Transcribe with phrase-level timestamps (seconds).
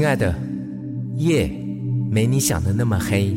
[0.00, 0.34] 亲爱的，
[1.16, 1.46] 夜
[2.10, 3.36] 没你想的那么黑。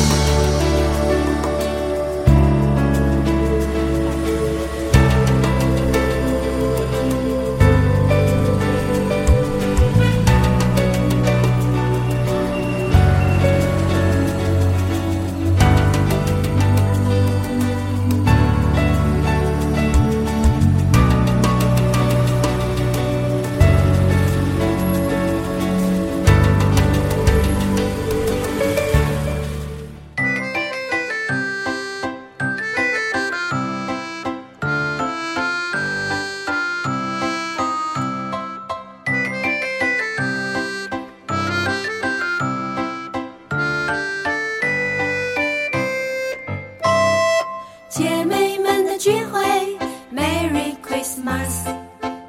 [51.23, 51.73] mask。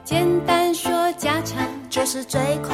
[0.05, 2.72] 简单说家常，就是最快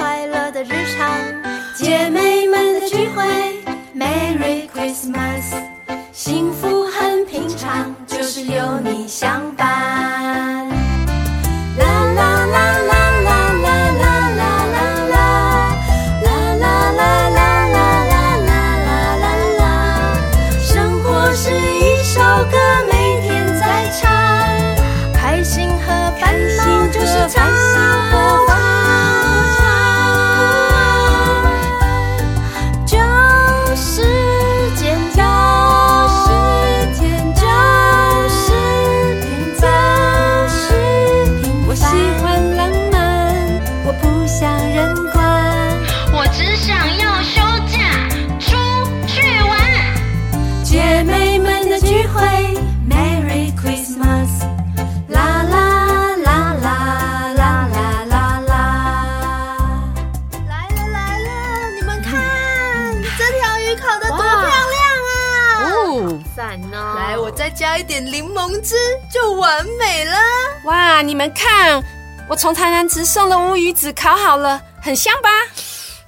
[67.78, 68.74] 加一点柠檬汁，
[69.08, 70.18] 就完美了。
[70.64, 71.80] 哇，你们看，
[72.28, 75.30] 我从台南直送的乌鱼子烤好了，很香吧？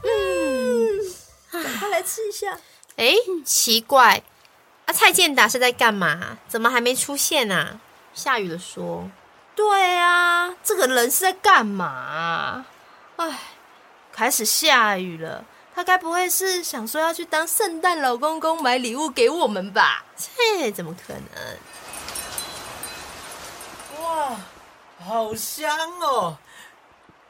[0.03, 0.99] 嗯
[1.53, 2.59] 赶快来吃一下。
[2.97, 3.15] 哎，
[3.45, 4.21] 奇怪，
[4.87, 6.39] 啊，蔡健达是在干嘛？
[6.49, 7.79] 怎么还没出现啊？
[8.15, 9.09] 下雨了说，
[9.55, 12.67] 对啊，这个人是在干嘛？
[13.15, 13.39] 哎，
[14.13, 15.45] 开始下雨了，
[15.81, 20.05] 他该不会是想说要去当圣诞老公公买礼物给我们吧？
[20.15, 21.15] 切，怎么可
[23.95, 24.05] 能？
[24.05, 24.37] 哇，
[25.03, 26.37] 好香哦！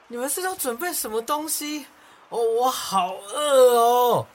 [0.09, 1.87] 你们是要准备什么东西？
[2.31, 4.27] 哦，我好饿哦！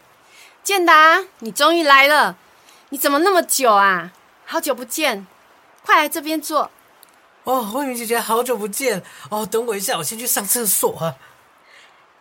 [0.64, 2.38] 健达，你终于来了！
[2.88, 4.14] 你怎么那么久啊？
[4.46, 5.28] 好久不见，
[5.86, 6.72] 快来这边坐。
[7.44, 9.46] 哦，慧明姐姐，好久不见哦！
[9.46, 11.16] 等我一下，我先去上厕所啊。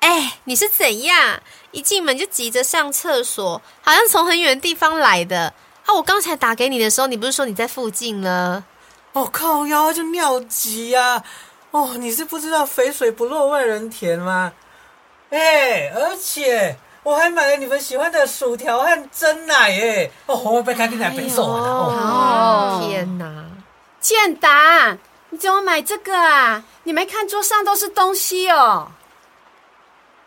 [0.04, 1.40] 哎，你是怎样？
[1.70, 5.54] 一进门就急着上厕所，好像从很远的地方来的。
[5.86, 8.62] 啊，我刚才打给你的时候，你不是说你在附近了？
[9.14, 11.24] 哦，靠腰就尿急呀、
[11.70, 14.52] 哦，你是不知道肥水不落外人田吗？
[15.30, 20.12] 哎，而且我还买了你们喜欢的薯条和蒸奶耶！
[20.26, 21.68] 哦，我会被开进来背手完了。
[21.68, 23.46] 哦，哦，天哪！
[24.00, 24.98] 健达，
[25.30, 26.62] 你怎么买这个啊？
[26.82, 28.88] 你没看桌上都是东西哦。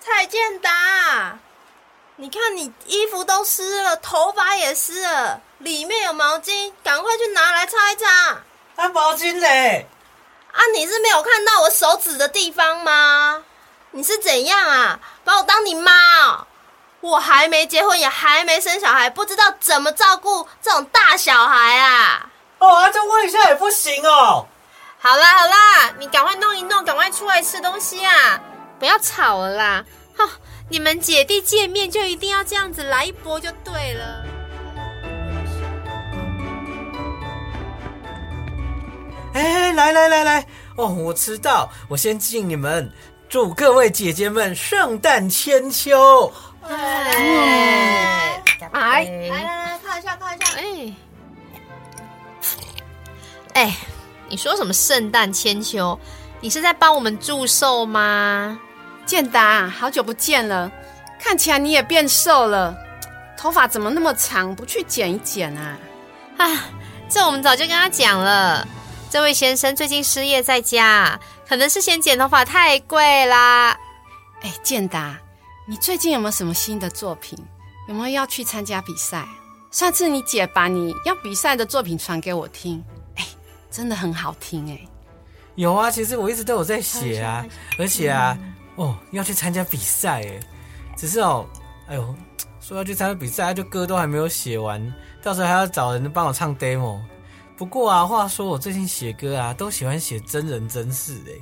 [0.10, 1.38] 蔡健达，
[2.16, 8.08] 你看你衣服都湿了，头发也湿了，里面有毛巾，赶快去拿来擦一擦。
[8.78, 9.86] 啊，毛巾嘞！
[10.54, 13.44] 啊，你是没有看到我手指的地方吗？
[13.92, 14.98] 你是怎样啊？
[15.26, 16.48] 把我当你妈哦？
[17.02, 22.30] 我还没结婚，也还没生小孩，不知道怎么照顾这种大小孩啊！
[22.60, 24.48] 哦，啊，这问一下也不行哦。
[25.00, 28.40] 好啦好啦，你赶快弄一弄，赶快出来吃东西啊！
[28.80, 29.86] 不要吵了啦！
[30.16, 30.28] 哈、
[30.70, 34.26] 你们姐弟见面就一定要这样子来一波就对了。
[39.34, 40.46] 哎，来来来来，
[40.76, 42.92] 哦，我知道，我先敬你们，
[43.30, 46.32] 祝各位姐姐们圣诞千秋。
[46.64, 50.54] 哎，哎来来来，看一下看一下。
[50.56, 50.96] 哎，
[53.54, 53.78] 哎，
[54.28, 56.00] 你说什么圣诞千秋？
[56.42, 58.60] 你是在帮我们祝寿吗？
[59.08, 60.70] 建达，好久不见了，
[61.18, 62.76] 看起来你也变瘦了，
[63.38, 64.54] 头发怎么那么长？
[64.54, 65.78] 不去剪一剪啊？
[66.38, 66.66] 啊，
[67.10, 68.68] 这我们早就跟他讲了。
[69.10, 71.18] 这位先生最近失业在家，
[71.48, 73.70] 可能是嫌剪头发太贵啦。
[74.42, 75.18] 哎，建达，
[75.66, 77.40] 你最近有没有什么新的作品？
[77.88, 79.26] 有没有要去参加比赛？
[79.72, 82.84] 上次你姐把你要比赛的作品传给我听，
[83.16, 83.26] 哎，
[83.72, 84.80] 真的很好听哎。
[85.56, 87.46] 有啊，其实我一直都有在写啊，
[87.80, 88.38] 而且啊，
[88.78, 90.40] 哦，要去参加比赛哎，
[90.96, 91.46] 只是哦，
[91.88, 92.16] 哎呦，
[92.62, 94.82] 说要去参加比赛，就歌都还没有写完，
[95.22, 97.00] 到时候还要找人帮我唱 demo。
[97.58, 101.34] 不过啊，话说我最近写歌啊，都喜欢写真人真事哎，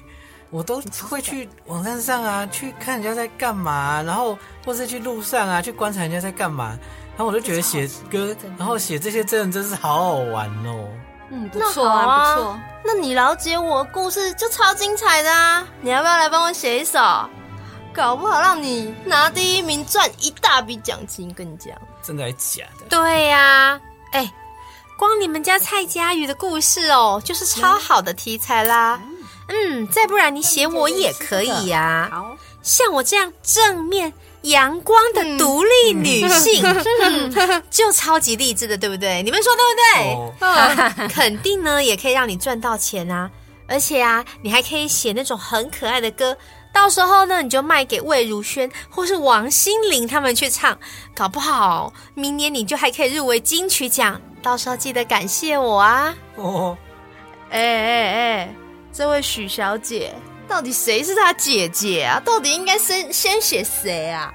[0.49, 6.79] 我都会去网站上啊，去看人家在干嘛，然后或是去路上啊，去观察人家在干嘛，
[7.17, 10.87] 然后我就觉得写歌，然后写这些真人真事好好玩哦。
[11.29, 12.59] 嗯，不错啊，不错。
[12.83, 15.67] 那你了解我的故事就超精彩的啊！
[15.81, 16.99] 你要不要来帮我写一首？
[17.93, 21.33] 搞不好让你拿第一名，赚一大笔奖金。
[21.33, 21.73] 跟你讲，
[22.03, 22.85] 真的还是假的？
[22.89, 23.79] 对呀，
[24.11, 24.31] 哎。
[24.97, 28.97] 光你们家蔡佳瑜的故事哦，就是超好的题材啦。
[29.49, 32.07] 嗯，再不然你写我也可以呀。
[32.09, 34.13] 好，像我这样正面
[34.49, 36.63] 阳光的独立女性，
[37.69, 39.21] 就超级励志的，对不对？
[39.23, 41.07] 你们说对不对？
[41.07, 43.29] 肯定呢，也可以让你赚到钱啊。
[43.67, 46.37] 而且啊，你还可以写那种很可爱的歌，
[46.71, 50.77] 到时候呢，你就卖给魏如萱或是王心凌他们去唱，
[51.15, 54.21] 搞不好明年你就还可以入围金曲奖。
[54.43, 56.15] 到时候记得感谢我啊！
[56.35, 56.77] 哦，
[57.49, 58.55] 哎哎哎，
[58.93, 60.13] 这位许小姐，
[60.47, 62.21] 到底谁是她姐姐啊？
[62.23, 64.33] 到底应该先先写谁啊？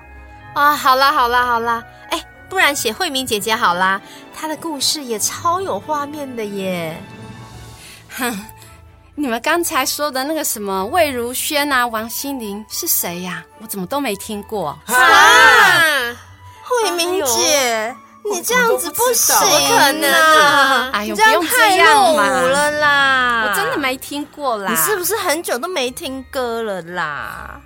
[0.54, 4.00] 啊，好啦好啦好啦，哎，不然写慧明姐姐好啦，
[4.34, 7.00] 她的故事也超有画面的耶。
[8.16, 8.46] 哼，
[9.14, 13.44] 你们刚才说的那个什么魏如萱啊、王心凌是谁呀？
[13.60, 14.82] 我怎么都没听过啊？
[16.62, 17.94] 慧明姐。
[18.22, 20.90] 你这样子不行，不可能啊！
[20.92, 22.28] 哎呦，不用这样嘛！
[22.28, 24.70] 了啦，我真的没听过啦。
[24.70, 27.60] 你是不是很久都没听歌了啦？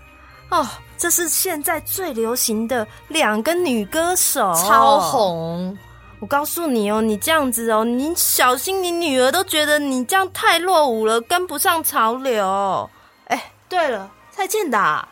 [0.50, 0.66] 哦，
[0.96, 5.76] 这是现在最流行的两个女歌手，超红。
[6.20, 12.88] 我告诉你哦，你这样子哦，你小心你女儿都觉得你这样太落伍了，跟不上潮流。
[13.26, 15.06] 哎，对了，蔡健达，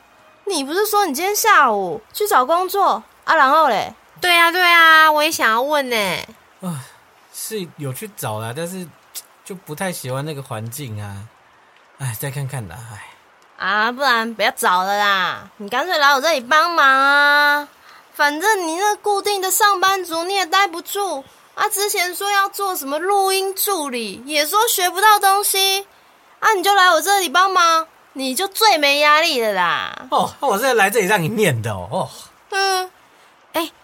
[0.46, 3.34] 你不是说你今天下午去找工作啊？
[3.34, 3.92] 然后嘞？
[4.22, 5.96] 对啊，对啊，我也想要问呢。
[6.60, 6.80] 啊，
[7.34, 8.86] 是有去找啦，但是
[9.44, 11.26] 就不太喜欢那个环境啊。
[11.98, 13.66] 哎，再看看啦，哎。
[13.66, 17.69] 啊，不然不要找了啦，你干脆来我这里帮忙啊。
[18.14, 21.24] 反正你那固定的上班族你也待不住
[21.54, 21.69] 啊。
[21.69, 25.86] 之前说要做什么录音助理，也说学不到东西
[26.38, 26.52] 啊。
[26.54, 30.06] 你就来我这里帮忙，你就最没压力的啦。
[30.10, 32.08] 哦，我是来这里让你念的哦。
[32.50, 32.88] 嗯。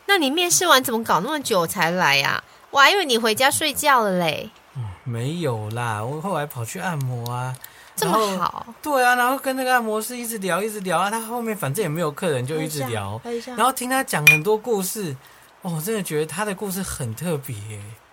[0.08, 2.42] 哎，那你面试完怎么搞那么久才来呀？
[2.70, 4.50] 我还以为你回家睡觉了嘞。
[4.74, 7.54] 嗯，没有啦，我后来跑去按摩啊。
[7.94, 8.66] 这么好？
[8.80, 11.10] 对啊，然后跟那个按摩师一直聊，一直聊啊。
[11.10, 13.20] 他后面反正也没有客人，就一直聊。
[13.56, 15.14] 然后听他讲很多故事，
[15.62, 17.54] 哦，我真的觉得他的故事很特别。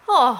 [0.08, 0.38] 哦，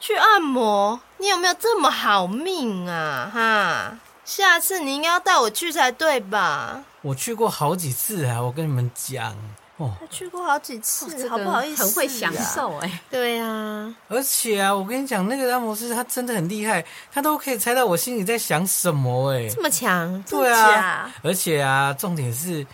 [0.00, 0.98] 去按摩？
[1.18, 3.30] 你有没有这么好命啊？
[3.32, 6.82] 哈，下次你应该要带我去才对吧？
[7.02, 9.36] 我去过好几次啊，我跟你们讲。
[9.78, 13.00] 哦，去过好几次，好不好意思，很会享受哎。
[13.10, 20.22] 对呀，而且啊，我跟你讲，那个按摩师他真的很厉害，他都可以猜到我心里在想什么哎，这么强？
[20.22, 22.66] 对啊，而且啊，重点是，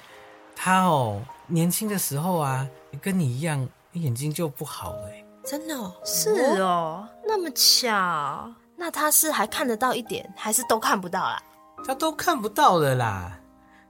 [0.55, 2.65] 他哦，年轻的时候啊，
[3.01, 5.11] 跟你一样，眼睛就不好了，
[5.45, 6.31] 真的哦，是
[6.61, 11.43] 哦，那么巧，那他是还看得到一点，还是都看不到啦？
[11.85, 13.37] 他都看不到了啦。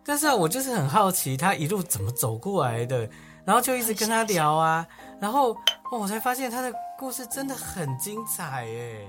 [0.04, 3.08] 但是，我就是很好奇他一路怎么走过来的，
[3.44, 4.86] 然后就一直跟他聊啊，
[5.20, 5.52] 然后
[5.90, 9.06] 哦，我才发现他的故事真的很精彩诶，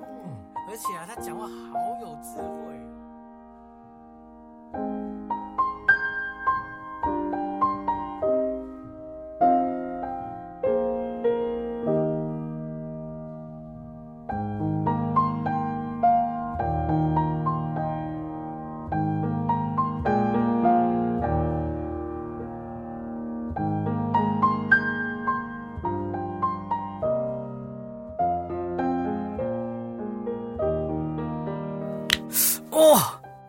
[0.00, 0.06] 嗯，
[0.68, 1.48] 而且啊，他讲话好
[2.00, 2.58] 有智慧。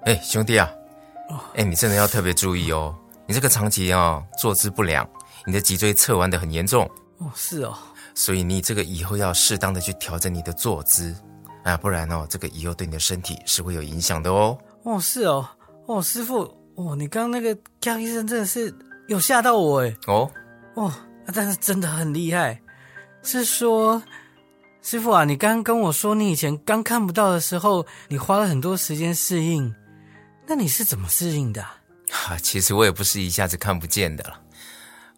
[0.10, 0.68] 哎，兄弟啊，
[1.54, 2.96] 哎，你真的要特别注意哦。
[3.28, 5.08] 你这个长期啊坐姿不良，
[5.46, 6.90] 你的脊椎侧弯的很严重。
[7.20, 7.78] 哦，是哦。
[8.16, 11.16] 所以你这个以后要适当的去调整你的坐姿，
[11.64, 14.58] 啊，不然哦，这个以后对你的身体是会有影响的哦。
[14.82, 15.48] 哦，是哦，
[15.86, 16.42] 哦，师傅，
[16.74, 18.74] 哦，你刚刚那个江医生真的是
[19.10, 19.96] 有吓到我哎。
[20.08, 20.28] 哦，
[20.74, 20.92] 哦，
[21.36, 22.60] 但是真的很厉害。
[23.22, 24.02] 是说，
[24.82, 29.72] 师傅啊，你刚刚跟我说你以前刚看不到的时候，你花了很多时间适应，
[30.50, 31.64] 那你是怎么适应的？
[32.10, 34.42] 哈， 其实我也不是一下子看不见的了，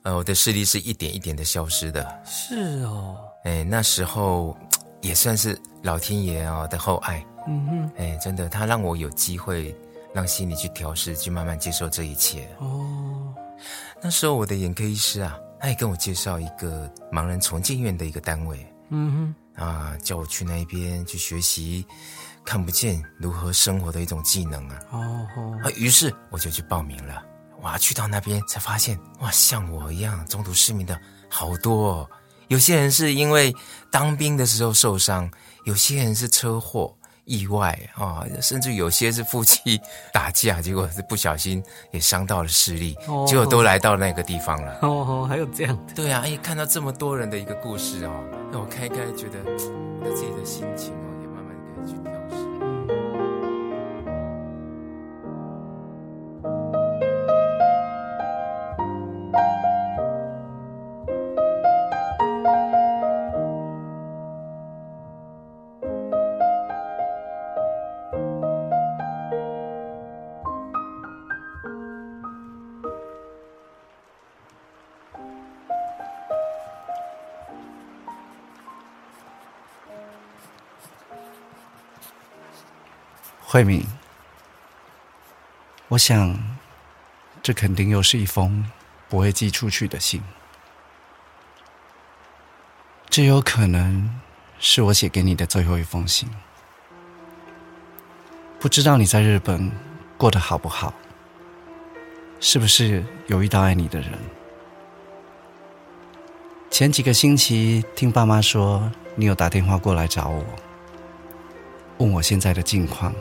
[0.03, 2.21] 呃，我的视力是一点一点的消失的。
[2.25, 4.57] 是哦，哎，那时候
[4.99, 7.25] 也算是老天爷啊的厚爱。
[7.47, 9.73] 嗯哼，哎，真的，他让我有机会
[10.13, 12.45] 让心理去调试，去慢慢接受这一切。
[12.59, 13.33] 哦，
[14.01, 18.67] 那时候我的眼科医师啊，他也跟我介绍一个盲人重建院的一个单位。
[18.89, 21.85] 嗯哼，啊，叫我去那边去学习
[22.45, 24.79] 看不见如何生活的一种技能啊。
[24.91, 27.23] 哦哦，啊，于是我就去报名了。
[27.61, 31.89] 哇，去到那边才发现，哇，像我一样中途失明的好多。
[31.89, 32.09] 哦。
[32.47, 33.55] 有些人是因为
[33.89, 35.29] 当兵的时候受伤，
[35.65, 36.95] 有些人是车祸。
[37.25, 39.79] 意外啊，甚至有些是夫妻
[40.11, 44.79] 打架，结果是不小心也伤到了视力，结果都来到那个地方了。
[44.81, 45.93] 哦，还有这样的？
[45.93, 49.39] 对啊，哎，看到这么多人的一个故事哦，那我开开觉得
[50.01, 51.10] 我自己的心情哦，
[83.51, 83.85] 慧敏，
[85.89, 86.41] 我想，
[87.43, 88.65] 这肯定又是一封
[89.09, 90.23] 不会寄出去的信。
[93.09, 94.21] 这有可能
[94.57, 96.29] 是我写给你的最后一封信。
[98.57, 99.69] 不知道你在日本
[100.17, 100.93] 过得好不好？
[102.39, 104.13] 是不是有遇到爱你的人？
[106.69, 110.45] 前几个星期听爸妈说，你有打电话过来找我，
[111.97, 113.13] 问我现在的近况。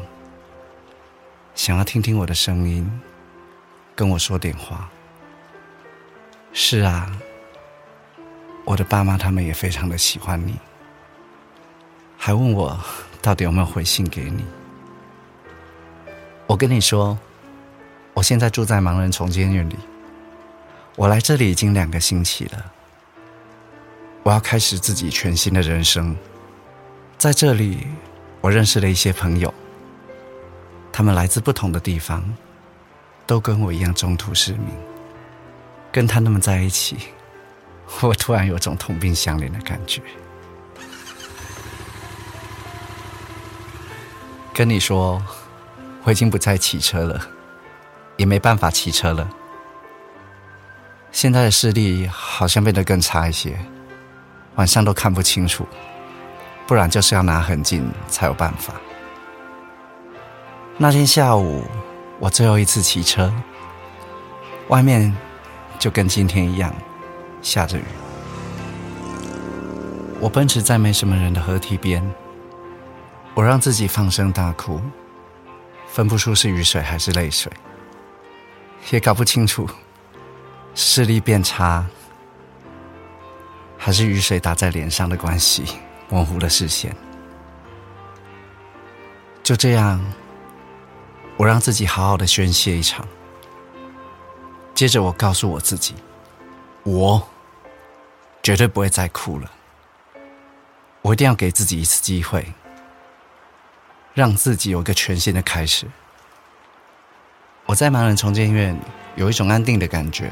[1.55, 2.91] 想要听听我的声音，
[3.95, 4.89] 跟我说点话。
[6.53, 7.11] 是啊，
[8.65, 10.57] 我的爸妈他们也非常的喜欢你，
[12.17, 12.79] 还问我
[13.21, 14.45] 到底有没有回信给你。
[16.47, 17.17] 我跟你说，
[18.15, 19.77] 我现在住在盲人重建院里，
[20.97, 22.73] 我来这里已经两个星期了。
[24.23, 26.17] 我要开始自己全新的人生，
[27.17, 27.87] 在这里，
[28.41, 29.53] 我认识了一些朋友。
[30.93, 32.23] 他们来自不同的地方，
[33.27, 34.69] 都跟我一样中途失明。
[35.93, 36.97] 跟他那么在一起，
[38.01, 40.01] 我突然有种同病相怜的感觉。
[44.53, 45.23] 跟你说，
[46.05, 47.21] 我已经不再骑车了，
[48.17, 49.29] 也没办法骑车了。
[51.11, 53.59] 现在的视力好像变得更差一些，
[54.57, 55.67] 晚上都看不清楚，
[56.67, 58.75] 不然就是要拿很近才有办法。
[60.83, 61.63] 那天下午，
[62.19, 63.31] 我最后一次骑车，
[64.69, 65.15] 外面
[65.79, 66.75] 就跟今天一样
[67.43, 67.85] 下着雨。
[70.19, 72.03] 我奔驰在没什么人的河堤边，
[73.35, 74.81] 我让自己放声大哭，
[75.87, 77.53] 分不出是雨水还是泪水，
[78.89, 79.69] 也搞不清楚
[80.75, 81.85] 视力变差
[83.77, 85.63] 还是雨水打在脸上的关系
[86.09, 86.97] 模糊了视线。
[89.43, 90.03] 就这样。
[91.41, 93.09] 我让自己好好的宣泄一场，
[94.75, 95.95] 接着我告诉我自己，
[96.83, 97.27] 我
[98.43, 99.51] 绝对不会再哭了。
[101.01, 102.53] 我一定要给自己一次机会，
[104.13, 105.87] 让自己有个全新的开始。
[107.65, 108.79] 我在盲人重建院
[109.17, 110.31] 有一种安定的感觉，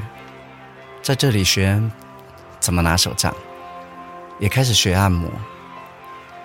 [1.00, 1.82] 在这里学
[2.60, 3.34] 怎么拿手杖，
[4.38, 5.30] 也开始学按摩。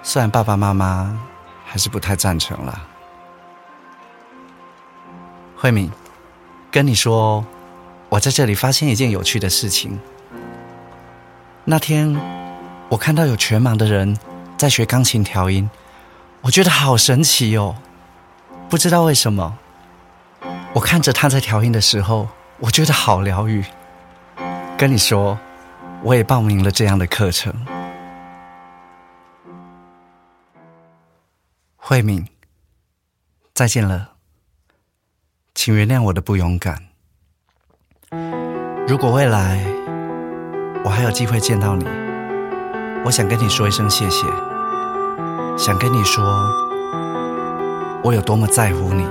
[0.01, 1.20] 虽然爸爸妈妈
[1.65, 2.91] 还是不太赞成了。
[5.63, 5.89] 慧敏，
[6.70, 7.46] 跟你说，
[8.10, 9.98] 我在这里发现一件有趣的事情。
[11.63, 12.13] 那天
[12.89, 14.20] 我看到有全盲的人
[14.58, 15.70] 在学钢琴调音，
[16.41, 17.77] 我觉得好神奇哦。
[18.70, 19.58] 不知道为什么，
[20.74, 22.27] 我看着他在调音的时候，
[22.60, 23.63] 我觉得好疗愈。
[24.77, 25.39] 跟你说，
[26.03, 27.53] 我也报名了这样的课程。
[31.77, 32.27] 慧敏，
[33.53, 34.12] 再见了。
[35.55, 36.77] 请原谅我的不勇敢。
[38.88, 39.63] 如果未来
[40.83, 41.86] 我还有机会见到你，
[43.05, 44.25] 我想跟你说一声谢谢。
[45.55, 46.24] 想跟你说，
[48.03, 49.05] 我有多么在乎你，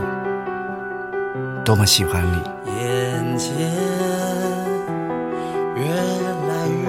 [1.65, 2.43] 多么喜欢你。
[2.67, 3.55] 眼前
[5.77, 6.89] 越来越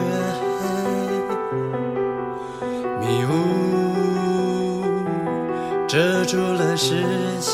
[2.59, 2.61] 黑，
[2.99, 3.31] 迷雾
[5.87, 7.03] 遮住了视
[7.39, 7.52] 线，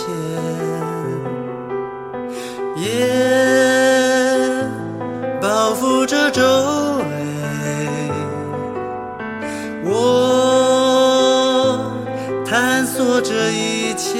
[2.81, 2.87] 夜
[5.41, 6.41] 包覆着周
[6.97, 7.03] 围，
[9.83, 9.91] 我
[12.45, 14.17] 探索这一切。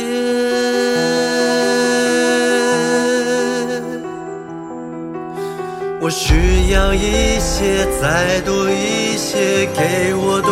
[6.02, 10.52] 我需要一些，再多一些，给我多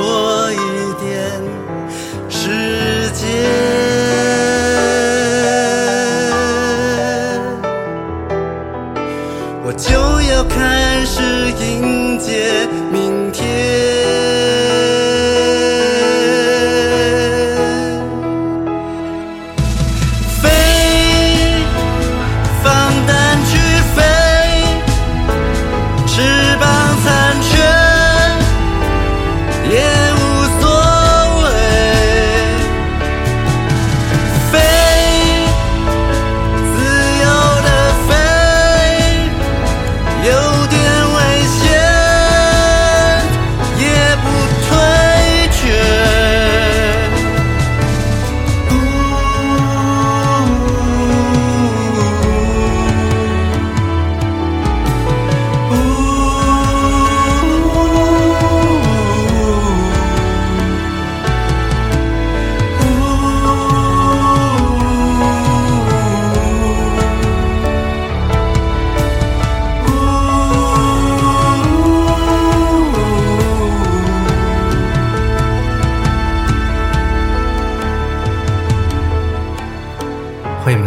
[80.67, 80.85] 慧敏，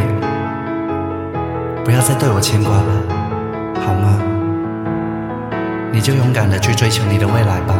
[1.82, 3.02] 不要再对我牵挂了，
[3.80, 4.20] 好吗？
[5.90, 7.74] 你就勇敢的去追求你的未来吧。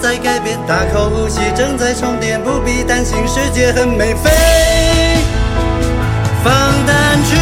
[0.00, 4.14] 在改变，大口呼吸，正在充电，不必担心，世界很美。
[4.14, 4.30] 飞，
[6.44, 6.52] 放
[6.86, 7.36] 胆去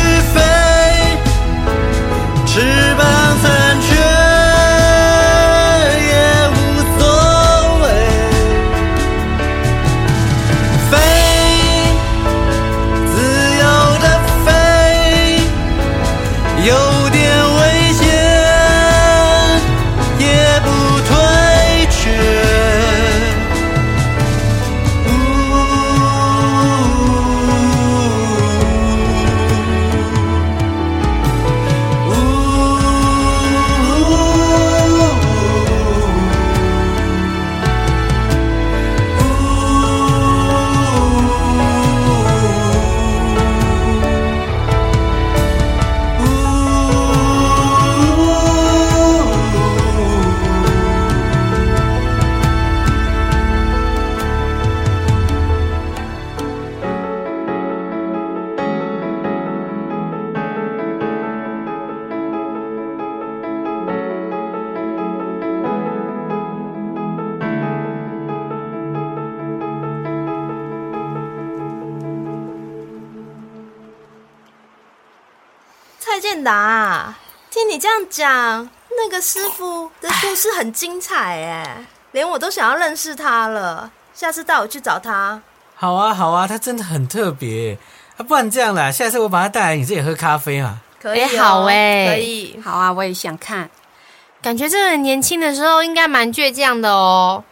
[76.37, 77.15] 健达，
[77.51, 83.91] 听你这样讲，那个师傅的故事很精彩哎，连我都想要认识他了。
[84.13, 85.41] 下次带我去找他。
[85.75, 87.79] 好啊，好啊，他真的很特别
[88.19, 88.21] 啊！
[88.23, 90.79] 不然这样啦，下次我把他带来你这里喝咖啡嘛。
[91.01, 92.61] 可以、好哎可以。
[92.63, 93.71] 好啊，我也想看。
[94.43, 97.43] 感觉这个人年轻的时候应该蛮倔强的哦，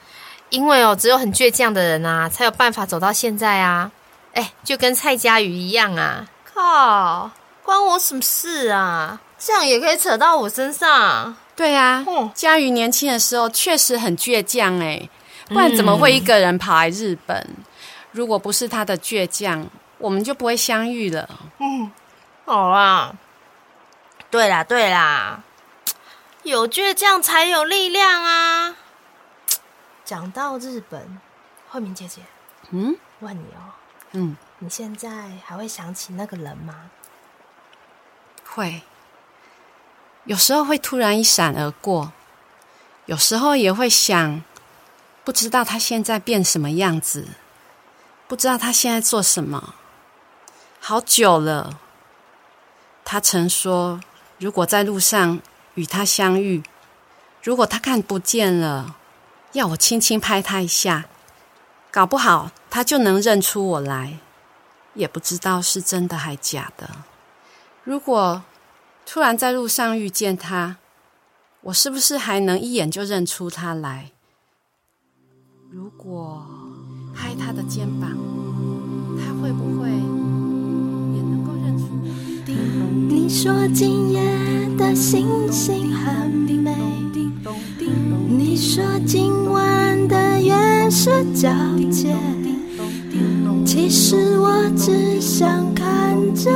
[0.50, 3.90] 因为哦，只有很倔强的人啊，才有办法走到现在啊。
[4.34, 6.26] 哎，就跟蔡佳瑜一样啊。
[6.54, 7.30] 靠，
[7.64, 9.18] 关我什么事啊？
[9.38, 11.34] 这样也可以扯到我身上。
[11.56, 15.08] 对啊，佳瑜年轻的时候确实很倔强哎，
[15.48, 17.48] 不然怎么会一个人跑来日本？
[18.12, 19.66] 如果不是他的倔强，
[19.98, 21.28] 我们就不会相遇了。
[21.58, 21.90] 嗯
[22.44, 23.14] 好啦，
[24.30, 25.42] 对啦对啦，
[26.42, 28.76] 有倔强才有力量啊。
[30.04, 31.18] 讲到日本，
[31.70, 32.20] 慧敏姐姐，
[32.70, 33.72] 嗯问你哦，
[34.12, 35.08] 嗯，你现在
[35.44, 36.74] 还会想起那个人吗？
[38.54, 38.82] 会。
[40.26, 42.12] 有时候会突然一闪而过，
[43.06, 44.42] 有时候也会想，
[45.24, 47.26] 不知道他现在变什么样子，
[48.28, 49.74] 不知道他现在做什么。
[50.78, 51.80] 好久了，
[53.04, 54.00] 他曾说，
[54.38, 55.40] 如果在路上
[55.74, 56.62] 与他相遇，
[57.42, 58.96] 如果他看不见了，
[59.52, 61.06] 要我轻轻拍他一下，
[61.90, 64.18] 搞不好他就能认出我来。
[64.94, 66.88] 也不知道是真的还假的。
[67.84, 68.42] 如果
[69.04, 70.78] 突然在路上遇见他，
[71.60, 74.12] 我是不是还能一眼就认出他来？
[75.70, 76.46] 如果
[77.14, 78.16] 拍他的肩膀，
[79.18, 82.08] 他会不会也能够认出我？
[83.06, 84.22] 你说今夜
[84.78, 86.74] 的星星很美，
[88.26, 92.16] 你说今晚的月色皎洁。
[93.66, 96.50] 其实我只想看着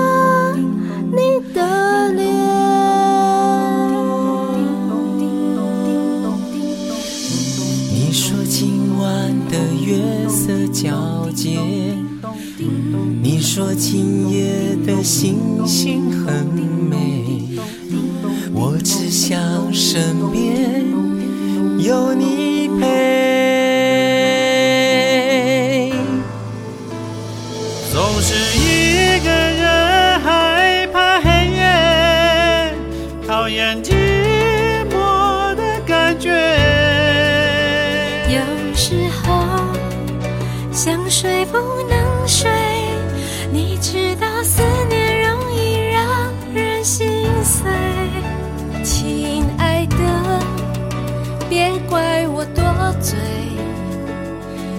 [1.11, 2.27] 你的脸。
[7.93, 11.59] 你说今晚的月色皎洁，
[13.23, 17.25] 你说今夜的星星很美，
[18.53, 20.85] 我只想身边
[21.79, 23.18] 有你陪。
[41.21, 42.49] 睡不能睡，
[43.51, 47.69] 你知道思念容易让人心碎。
[48.85, 49.97] 亲爱的，
[51.51, 52.63] 别怪我多
[53.01, 53.19] 嘴，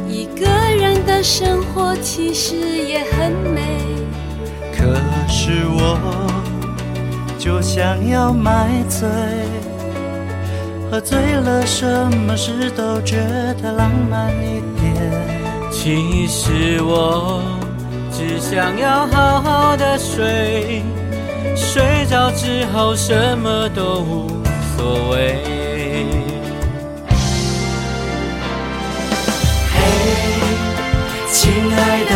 [0.07, 0.45] 一个
[0.77, 3.61] 人的生活其实也很美。
[4.71, 4.95] 可
[5.27, 5.99] 是我
[7.37, 9.09] 就想要买醉，
[10.89, 11.85] 喝醉了，什
[12.25, 13.17] 么事都觉
[13.61, 14.78] 得浪漫一点。
[15.81, 17.41] 其实我
[18.11, 20.83] 只想要好好的睡，
[21.55, 24.27] 睡着之后什么都无
[24.75, 25.37] 所谓。
[29.71, 29.77] 嘿
[31.31, 32.13] 亲爱的，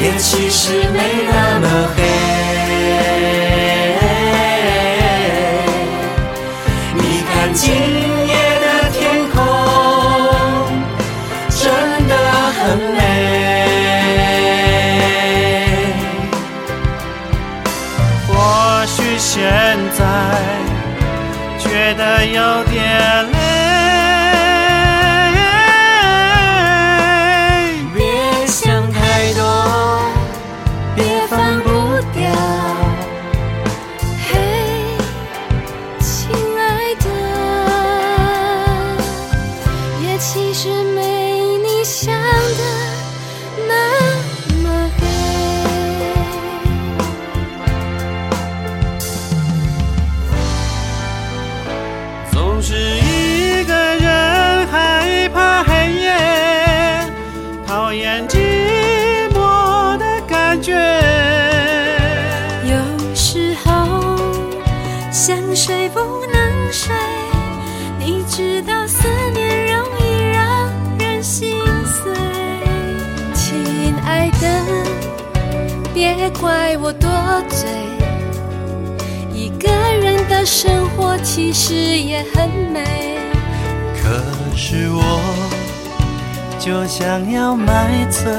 [0.00, 1.98] 夜其实没那么黑。
[6.94, 7.68] 你看今
[18.94, 19.42] 许现
[19.94, 20.04] 在
[21.58, 23.31] 觉得有点
[66.20, 66.94] 不能睡，
[67.98, 72.12] 你知道思念容易让人心碎。
[73.34, 74.46] 亲爱的，
[75.94, 77.08] 别怪我多
[77.48, 77.68] 嘴，
[79.32, 79.68] 一个
[80.02, 83.18] 人的生活其实也很美。
[84.02, 84.20] 可
[84.56, 85.02] 是我
[86.58, 88.30] 就想要买醉，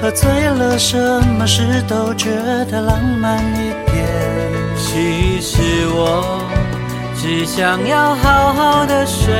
[0.00, 0.96] 喝醉了，什
[1.38, 2.30] 么事都觉
[2.70, 3.99] 得浪漫一点。
[4.92, 6.42] 其实我
[7.14, 9.32] 只想要好好的睡，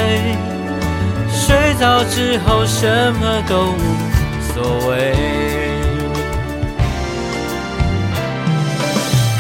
[1.29, 3.83] 睡着之后什么都无
[4.55, 5.13] 所谓。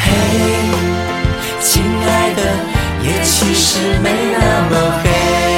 [0.02, 0.10] 嘿，
[1.60, 2.42] 亲爱的，
[3.04, 5.49] 夜其实没那么黑。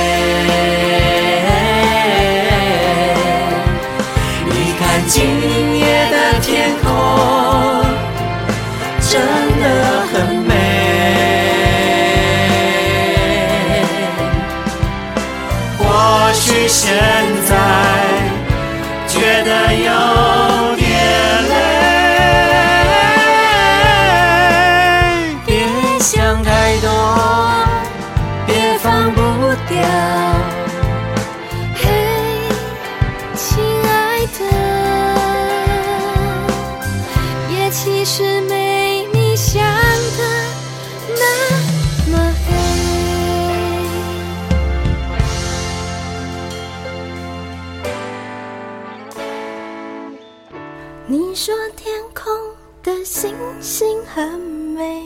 [51.08, 52.32] 你说天空
[52.80, 55.02] 的星星很美，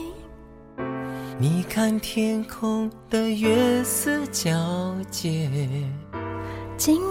[1.39, 5.49] 你看天空的月色皎洁。
[6.77, 7.01] 今